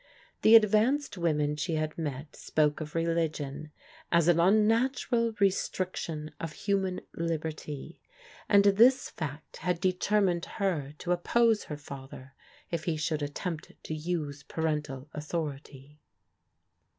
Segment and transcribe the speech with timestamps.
[0.41, 3.71] The advanced women she had met spoke of religion"
[4.11, 8.01] as an unnatural restriction of human liberty,"
[8.49, 12.33] and this fact had determined her to op pose her father
[12.71, 15.99] if he should attempt to use parental au thority.